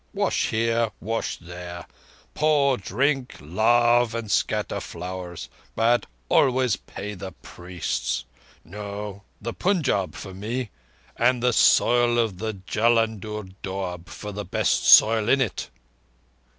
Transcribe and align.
Wash 0.15 0.47
here! 0.49 0.89
Wash 0.99 1.37
there! 1.37 1.85
Pour, 2.33 2.75
drink, 2.77 3.35
lave, 3.39 4.15
and 4.15 4.31
scatter 4.31 4.79
flowers—but 4.79 6.07
always 6.27 6.75
pay 6.75 7.13
the 7.13 7.33
priests. 7.43 8.25
No, 8.65 9.21
the 9.39 9.53
Punjab 9.53 10.15
for 10.15 10.33
me, 10.33 10.71
and 11.17 11.43
the 11.43 11.53
soil 11.53 12.17
of 12.17 12.39
the 12.39 12.53
Jullundur 12.55 13.51
doab 13.61 14.07
for 14.09 14.31
the 14.31 14.43
best 14.43 14.85
soil 14.87 15.29
in 15.29 15.39
it." 15.39 15.69